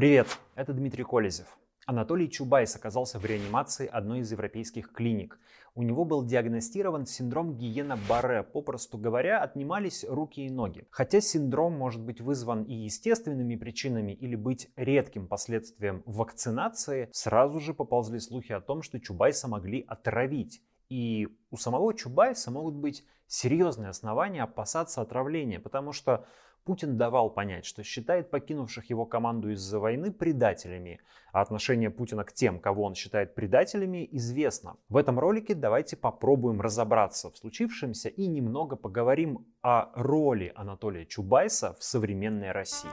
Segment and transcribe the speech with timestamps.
[0.00, 1.58] Привет, это Дмитрий Колезев.
[1.84, 5.38] Анатолий Чубайс оказался в реанимации одной из европейских клиник.
[5.74, 8.44] У него был диагностирован синдром Гиена-Барре.
[8.44, 10.86] Попросту говоря, отнимались руки и ноги.
[10.90, 17.74] Хотя синдром может быть вызван и естественными причинами или быть редким последствием вакцинации, сразу же
[17.74, 20.62] поползли слухи о том, что Чубайса могли отравить.
[20.90, 26.26] И у самого Чубайса могут быть серьезные основания опасаться отравления, потому что
[26.64, 31.00] Путин давал понять, что считает покинувших его команду из-за войны предателями,
[31.32, 34.76] а отношение Путина к тем, кого он считает предателями, известно.
[34.88, 41.74] В этом ролике давайте попробуем разобраться в случившемся и немного поговорим о роли Анатолия Чубайса
[41.78, 42.90] в современной России.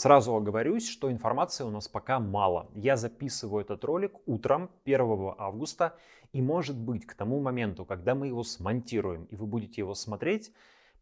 [0.00, 2.70] Сразу оговорюсь, что информации у нас пока мало.
[2.74, 5.94] Я записываю этот ролик утром 1 августа,
[6.32, 10.54] и может быть к тому моменту, когда мы его смонтируем и вы будете его смотреть,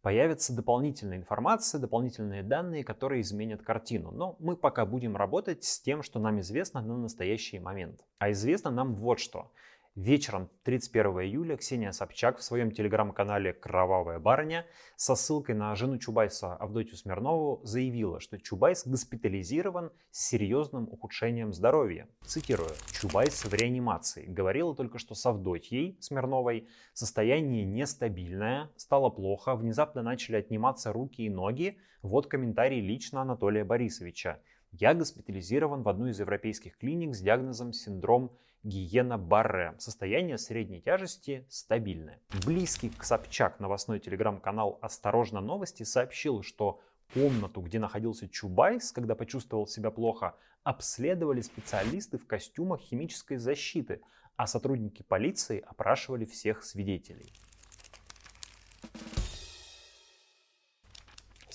[0.02, 4.10] появится дополнительная информация, дополнительные данные, которые изменят картину.
[4.10, 8.04] Но мы пока будем работать с тем, что нам известно на настоящий момент.
[8.18, 9.52] А известно нам вот что.
[9.98, 16.54] Вечером 31 июля Ксения Собчак в своем телеграм-канале «Кровавая барыня» со ссылкой на жену Чубайса
[16.54, 22.06] Авдотью Смирнову заявила, что Чубайс госпитализирован с серьезным ухудшением здоровья.
[22.24, 22.70] Цитирую.
[22.92, 24.24] «Чубайс в реанимации.
[24.26, 26.68] Говорила только что с Авдотьей Смирновой.
[26.92, 31.76] Состояние нестабильное, стало плохо, внезапно начали отниматься руки и ноги.
[32.02, 34.40] Вот комментарий лично Анатолия Борисовича.
[34.72, 39.74] Я госпитализирован в одну из европейских клиник с диагнозом синдром Гиена-Барре.
[39.78, 42.20] Состояние средней тяжести стабильное.
[42.44, 46.80] Близкий к Собчак новостной телеграм-канал «Осторожно новости» сообщил, что
[47.14, 54.02] комнату, где находился Чубайс, когда почувствовал себя плохо, обследовали специалисты в костюмах химической защиты,
[54.36, 57.32] а сотрудники полиции опрашивали всех свидетелей.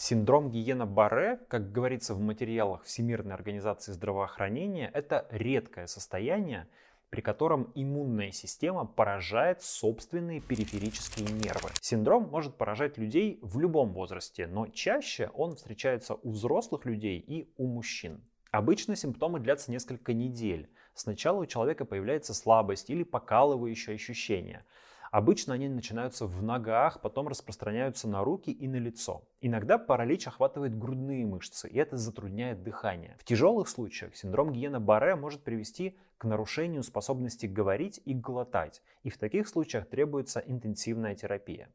[0.06, 6.68] Синдром Гиена-Барре, как говорится в материалах Всемирной организации здравоохранения, это редкое состояние,
[7.10, 11.70] при котором иммунная система поражает собственные периферические нервы.
[11.80, 17.50] Синдром может поражать людей в любом возрасте, но чаще он встречается у взрослых людей и
[17.56, 18.26] у мужчин.
[18.52, 20.70] Обычно симптомы длятся несколько недель.
[20.94, 24.66] Сначала у человека появляется слабость или покалывающее ощущение.
[25.14, 29.22] Обычно они начинаются в ногах, потом распространяются на руки и на лицо.
[29.42, 33.16] Иногда паралич охватывает грудные мышцы, и это затрудняет дыхание.
[33.20, 39.20] В тяжелых случаях синдром Гиена-Барре может привести к нарушению способности говорить и глотать, и в
[39.20, 41.70] таких случаях требуется интенсивная терапия.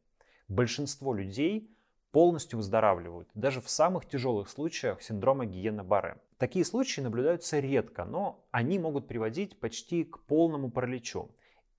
[0.48, 1.70] Большинство людей
[2.10, 6.16] полностью выздоравливают, даже в самых тяжелых случаях синдрома Гиена-Барре.
[6.38, 11.30] Такие случаи наблюдаются редко, но они могут приводить почти к полному параличу.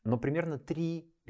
[0.05, 0.57] Но примерно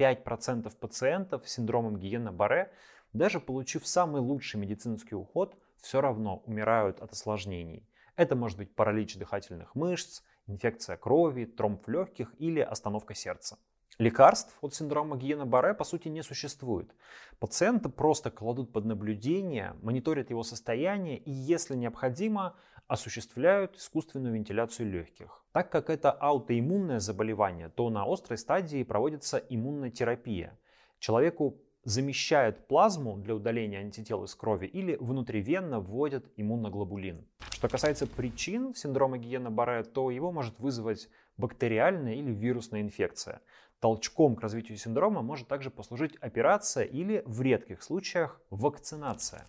[0.00, 2.70] 3-5% пациентов с синдромом Гиена-Барре,
[3.12, 7.86] даже получив самый лучший медицинский уход, все равно умирают от осложнений.
[8.16, 13.58] Это может быть паралич дыхательных мышц, инфекция крови, тромб легких или остановка сердца.
[13.98, 16.94] Лекарств от синдрома Гиена-Барре по сути не существует.
[17.38, 22.56] Пациента просто кладут под наблюдение, мониторят его состояние и, если необходимо,
[22.90, 25.44] осуществляют искусственную вентиляцию легких.
[25.52, 30.58] Так как это аутоиммунное заболевание, то на острой стадии проводится иммунотерапия.
[30.98, 37.24] Человеку замещают плазму для удаления антител из крови или внутривенно вводят иммуноглобулин.
[37.52, 43.40] Что касается причин синдрома Гиена-Барре, то его может вызвать бактериальная или вирусная инфекция.
[43.78, 49.46] Толчком к развитию синдрома может также послужить операция или, в редких случаях, вакцинация.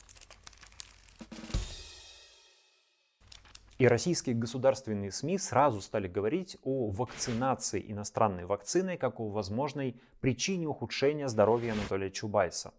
[3.81, 10.67] И российские государственные СМИ сразу стали говорить о вакцинации иностранной вакциной как о возможной причине
[10.67, 12.75] ухудшения здоровья Анатолия Чубайса.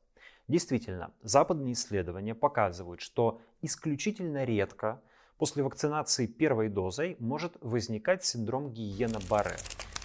[0.46, 5.02] Действительно, западные исследования показывают, что исключительно редко
[5.38, 9.56] после вакцинации первой дозой может возникать синдром Гиена-Барре.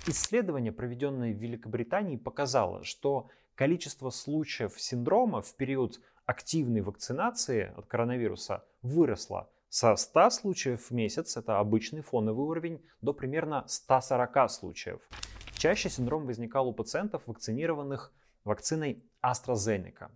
[0.08, 8.66] Исследование, проведенное в Великобритании, показало, что количество случаев синдрома в период активной вакцинации от коронавируса
[8.82, 15.02] выросло со 100 случаев в месяц, это обычный фоновый уровень, до примерно 140 случаев.
[15.58, 18.14] Чаще синдром возникал у пациентов, вакцинированных
[18.46, 20.10] вакциной AstraZeneca.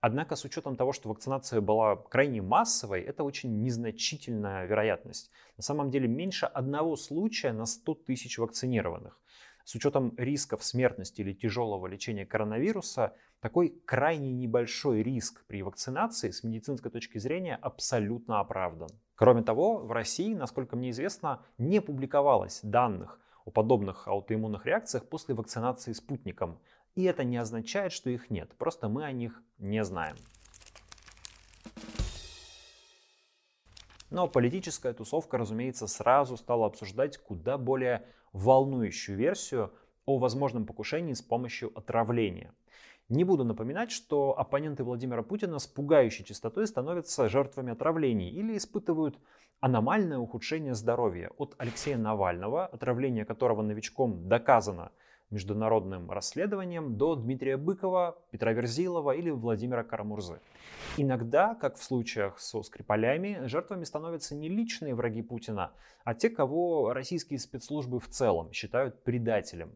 [0.00, 5.30] Однако с учетом того, что вакцинация была крайне массовой, это очень незначительная вероятность.
[5.56, 9.20] На самом деле меньше одного случая на 100 тысяч вакцинированных.
[9.64, 13.14] С учетом рисков смертности или тяжелого лечения коронавируса,
[13.44, 18.88] такой крайне небольшой риск при вакцинации с медицинской точки зрения абсолютно оправдан.
[19.16, 25.34] Кроме того, в России, насколько мне известно, не публиковалось данных о подобных аутоиммунных реакциях после
[25.34, 26.58] вакцинации спутником.
[26.94, 30.16] И это не означает, что их нет, просто мы о них не знаем.
[34.08, 39.70] Но политическая тусовка, разумеется, сразу стала обсуждать куда более волнующую версию
[40.06, 42.54] о возможном покушении с помощью отравления.
[43.10, 49.18] Не буду напоминать, что оппоненты Владимира Путина с пугающей частотой становятся жертвами отравлений или испытывают
[49.60, 54.90] аномальное ухудшение здоровья от Алексея Навального, отравление которого новичком доказано
[55.30, 60.40] международным расследованием, до Дмитрия Быкова, Петра Верзилова или Владимира Карамурзы.
[60.96, 65.72] Иногда, как в случаях со Скрипалями, жертвами становятся не личные враги Путина,
[66.04, 69.74] а те, кого российские спецслужбы в целом считают предателем.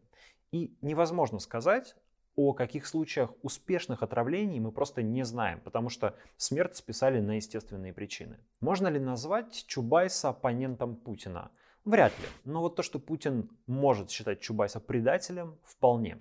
[0.51, 1.95] И невозможно сказать,
[2.35, 7.93] о каких случаях успешных отравлений мы просто не знаем, потому что смерть списали на естественные
[7.93, 8.37] причины.
[8.61, 11.51] Можно ли назвать Чубайса оппонентом Путина?
[11.85, 12.25] Вряд ли.
[12.45, 16.19] Но вот то, что Путин может считать Чубайса предателем, вполне.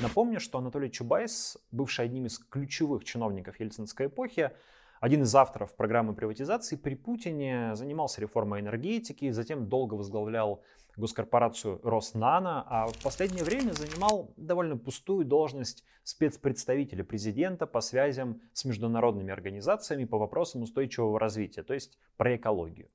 [0.00, 4.52] Напомню, что Анатолий Чубайс, бывший одним из ключевых чиновников ельцинской эпохи,
[5.00, 10.62] один из авторов программы приватизации при Путине занимался реформой энергетики, затем долго возглавлял
[10.96, 18.64] госкорпорацию Роснано, а в последнее время занимал довольно пустую должность спецпредставителя президента по связям с
[18.66, 22.88] международными организациями по вопросам устойчивого развития, то есть про экологию.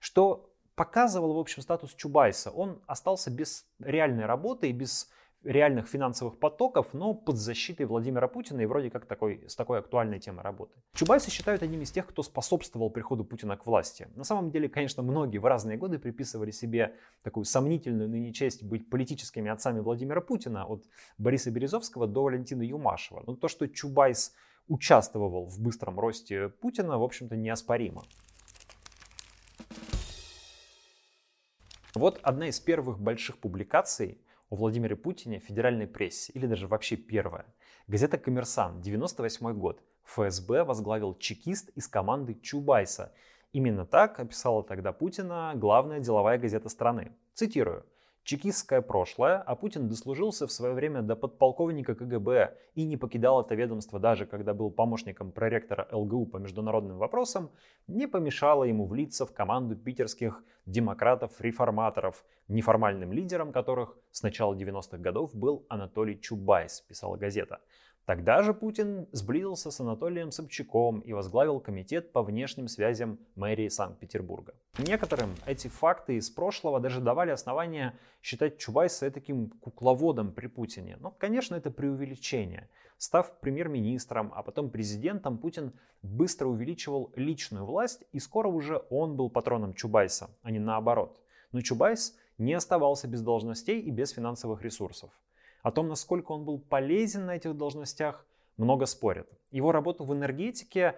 [0.00, 2.50] Что показывал, в общем, статус Чубайса.
[2.50, 5.08] Он остался без реальной работы и без
[5.44, 10.20] реальных финансовых потоков, но под защитой Владимира Путина и вроде как такой, с такой актуальной
[10.20, 10.72] темой работы.
[10.94, 14.08] Чубайса считают одним из тех, кто способствовал приходу Путина к власти.
[14.14, 18.88] На самом деле, конечно, многие в разные годы приписывали себе такую сомнительную ныне честь быть
[18.88, 20.84] политическими отцами Владимира Путина, от
[21.18, 23.24] Бориса Березовского до Валентина Юмашева.
[23.26, 24.34] Но то, что Чубайс
[24.68, 28.04] участвовал в быстром росте Путина, в общем-то, неоспоримо.
[31.94, 34.18] Вот одна из первых больших публикаций
[34.52, 37.46] о Владимире Путине в федеральной прессе, или даже вообще первая.
[37.86, 39.82] Газета «Коммерсант», 98 год.
[40.04, 43.14] ФСБ возглавил чекист из команды Чубайса.
[43.52, 47.12] Именно так описала тогда Путина главная деловая газета страны.
[47.32, 47.86] Цитирую
[48.24, 53.54] чекистское прошлое, а Путин дослужился в свое время до подполковника КГБ и не покидал это
[53.54, 57.50] ведомство даже когда был помощником проректора ЛГУ по международным вопросам,
[57.86, 65.34] не помешало ему влиться в команду питерских демократов-реформаторов, неформальным лидером которых с начала 90-х годов
[65.34, 67.60] был Анатолий Чубайс, писала газета.
[68.04, 74.54] Тогда же Путин сблизился с Анатолием Собчаком и возглавил комитет по внешним связям мэрии Санкт-Петербурга.
[74.78, 80.96] Некоторым эти факты из прошлого даже давали основания считать Чубайса таким кукловодом при Путине.
[81.00, 82.68] Но, конечно, это преувеличение.
[82.98, 85.72] Став премьер-министром, а потом президентом, Путин
[86.02, 91.20] быстро увеличивал личную власть, и скоро уже он был патроном Чубайса, а не наоборот.
[91.52, 95.10] Но Чубайс не оставался без должностей и без финансовых ресурсов.
[95.62, 98.26] О том, насколько он был полезен на этих должностях,
[98.56, 99.28] много спорят.
[99.50, 100.96] Его работу в энергетике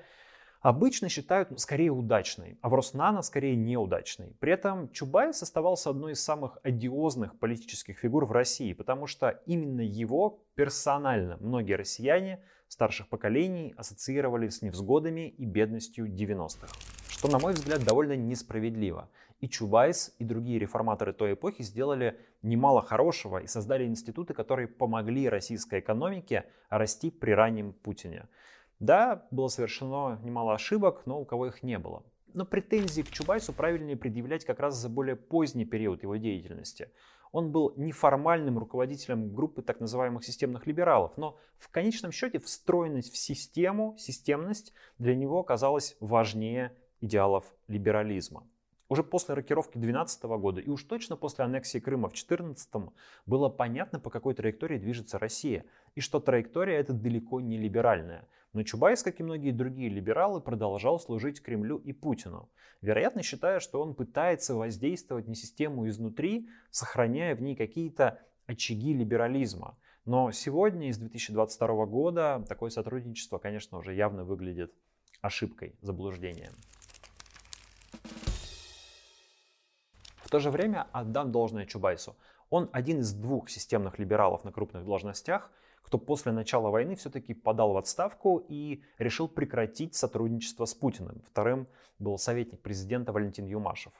[0.60, 4.34] обычно считают скорее удачной, а в Роснано скорее неудачной.
[4.40, 9.82] При этом Чубайс оставался одной из самых одиозных политических фигур в России, потому что именно
[9.82, 16.93] его персонально многие россияне старших поколений ассоциировали с невзгодами и бедностью 90-х.
[17.16, 19.08] Что, на мой взгляд, довольно несправедливо.
[19.40, 25.28] И Чубайс, и другие реформаторы той эпохи сделали немало хорошего и создали институты, которые помогли
[25.28, 28.28] российской экономике расти при раннем Путине.
[28.80, 32.02] Да, было совершено немало ошибок, но у кого их не было.
[32.34, 36.90] Но претензии к Чубайсу правильнее предъявлять как раз за более поздний период его деятельности.
[37.30, 43.16] Он был неформальным руководителем группы так называемых системных либералов, но в конечном счете встроенность в
[43.16, 48.48] систему, системность для него оказалась важнее идеалов либерализма.
[48.88, 52.68] Уже после рокировки 2012 года и уж точно после аннексии Крыма в 2014
[53.26, 58.28] было понятно, по какой траектории движется Россия, и что траектория эта далеко не либеральная.
[58.52, 62.50] Но Чубайс, как и многие другие либералы, продолжал служить Кремлю и Путину,
[62.82, 69.76] вероятно считая, что он пытается воздействовать на систему изнутри, сохраняя в ней какие-то очаги либерализма.
[70.04, 74.72] Но сегодня, из 2022 года, такое сотрудничество, конечно, уже явно выглядит
[75.22, 76.52] ошибкой, заблуждением.
[80.34, 82.16] То же время отдам должное Чубайсу.
[82.50, 85.48] Он один из двух системных либералов на крупных должностях,
[85.80, 91.22] кто после начала войны все-таки подал в отставку и решил прекратить сотрудничество с Путиным.
[91.24, 91.68] Вторым
[92.00, 93.92] был советник президента Валентин Юмашев.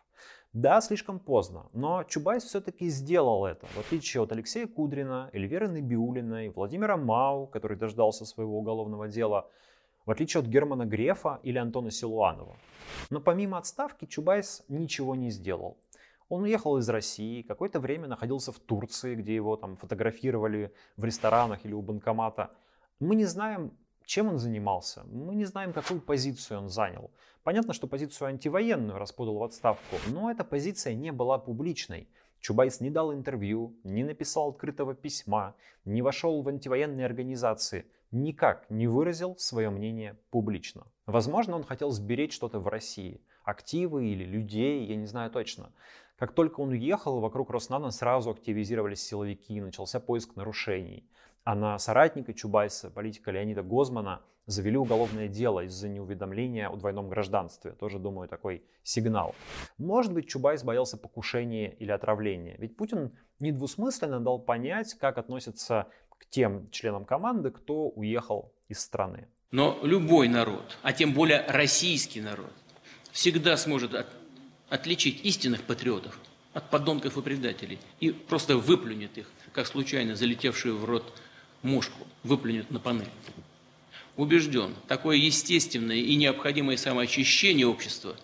[0.52, 6.48] Да, слишком поздно, но Чубайс все-таки сделал это, в отличие от Алексея Кудрина, Эльвиры Набиулиной,
[6.48, 9.48] Владимира Мау, который дождался своего уголовного дела,
[10.04, 12.56] в отличие от Германа Грефа или Антона Силуанова.
[13.10, 15.76] Но помимо отставки Чубайс ничего не сделал.
[16.28, 21.64] Он уехал из России, какое-то время находился в Турции, где его там фотографировали в ресторанах
[21.64, 22.50] или у банкомата.
[23.00, 23.72] Мы не знаем,
[24.06, 25.02] Чем он занимался?
[25.04, 27.10] Мы не знаем, какую позицию он занял.
[27.42, 32.08] Понятно, что позицию антивоенную раз подал в отставку, но эта позиция не была публичной.
[32.40, 35.54] Чубайс не дал интервью, не написал открытого письма,
[35.86, 40.86] не вошел в антивоенные организации, никак не выразил свое мнение публично.
[41.06, 45.72] Возможно, он хотел сберечь что-то в России, активы или людей, я не знаю точно.
[46.16, 51.08] Как только он уехал, вокруг Роснана сразу активизировались силовики, начался поиск нарушений.
[51.42, 57.72] А на соратника Чубайса, политика Леонида Гозмана, завели уголовное дело из-за неуведомления о двойном гражданстве.
[57.72, 59.34] Тоже, думаю, такой сигнал.
[59.78, 62.56] Может быть, Чубайс боялся покушения или отравления.
[62.58, 69.28] Ведь Путин недвусмысленно дал понять, как относится к тем членам команды, кто уехал из страны.
[69.50, 72.52] Но любой народ, а тем более российский народ,
[73.12, 73.94] всегда сможет
[74.68, 76.18] отличить истинных патриотов
[76.52, 81.12] от подонков и предателей и просто выплюнет их, как случайно залетевшую в рот
[81.62, 83.10] мушку, выплюнет на панель.
[84.16, 88.16] Убежден, такое естественное и необходимое самоочищение общества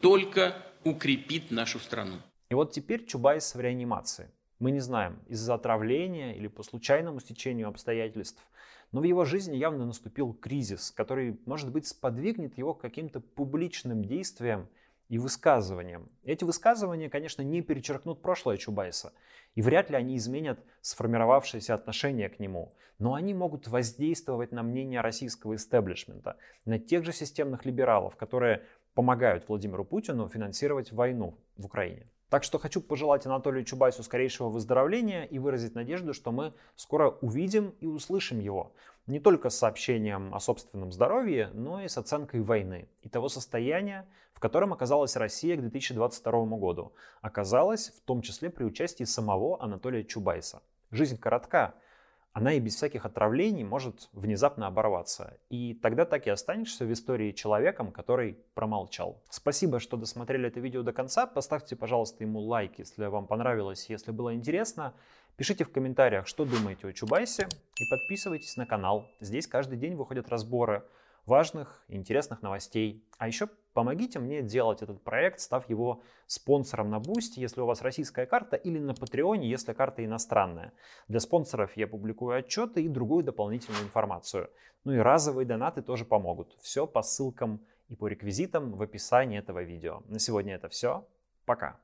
[0.00, 2.16] только укрепит нашу страну.
[2.50, 4.30] И вот теперь Чубайс в реанимации.
[4.58, 8.42] Мы не знаем, из-за отравления или по случайному стечению обстоятельств.
[8.90, 14.04] Но в его жизни явно наступил кризис, который, может быть, сподвигнет его к каким-то публичным
[14.04, 14.68] действиям
[15.08, 16.10] и высказываниям.
[16.24, 19.12] Эти высказывания, конечно, не перечеркнут прошлое Чубайса,
[19.54, 25.00] и вряд ли они изменят сформировавшееся отношение к нему, но они могут воздействовать на мнение
[25.00, 32.08] российского истеблишмента, на тех же системных либералов, которые помогают Владимиру Путину финансировать войну в Украине.
[32.30, 37.74] Так что хочу пожелать Анатолию Чубайсу скорейшего выздоровления и выразить надежду, что мы скоро увидим
[37.80, 38.72] и услышим его.
[39.06, 44.06] Не только с сообщением о собственном здоровье, но и с оценкой войны и того состояния,
[44.34, 46.92] в котором оказалась Россия к 2022 году.
[47.22, 50.60] Оказалась в том числе при участии самого Анатолия Чубайса.
[50.90, 51.74] Жизнь коротка,
[52.32, 55.36] она и без всяких отравлений может внезапно оборваться.
[55.50, 59.22] И тогда так и останешься в истории человеком, который промолчал.
[59.28, 61.26] Спасибо, что досмотрели это видео до конца.
[61.26, 64.94] Поставьте, пожалуйста, ему лайк, если вам понравилось, если было интересно.
[65.36, 67.48] Пишите в комментариях, что думаете о Чубайсе.
[67.76, 69.06] И подписывайтесь на канал.
[69.20, 70.84] Здесь каждый день выходят разборы
[71.28, 73.04] важных интересных новостей.
[73.18, 77.82] А еще помогите мне делать этот проект, став его спонсором на Boosty, если у вас
[77.82, 80.72] российская карта, или на Патреоне, если карта иностранная.
[81.06, 84.50] Для спонсоров я публикую отчеты и другую дополнительную информацию.
[84.84, 86.56] Ну и разовые донаты тоже помогут.
[86.60, 90.02] Все по ссылкам и по реквизитам в описании этого видео.
[90.08, 91.06] На сегодня это все.
[91.44, 91.78] Пока.